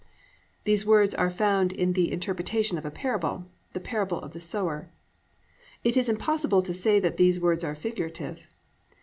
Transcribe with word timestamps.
"+ 0.33 0.63
These 0.63 0.83
words 0.83 1.13
are 1.13 1.29
found 1.29 1.71
in 1.71 1.93
the 1.93 2.11
interpretation 2.11 2.75
of 2.79 2.85
a 2.87 2.89
parable—the 2.89 3.79
Parable 3.79 4.19
of 4.19 4.33
the 4.33 4.39
Sower. 4.39 4.89
It 5.83 5.95
is 5.95 6.09
impossible 6.09 6.63
to 6.63 6.73
say 6.73 6.99
that 6.99 7.17
these 7.17 7.39
words 7.39 7.63
are 7.63 7.75
figurative. 7.75 8.47